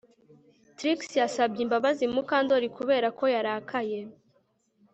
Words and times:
Trix 0.77 0.99
yasabye 1.21 1.59
imbabazi 1.65 2.03
Mukandoli 2.13 2.67
kubera 2.77 3.07
ko 3.17 3.23
yarakaye 3.35 3.99